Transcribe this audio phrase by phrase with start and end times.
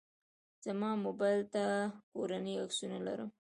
[0.65, 1.63] زما موبایل ته
[2.11, 3.29] کورنۍ عکسونه لرم.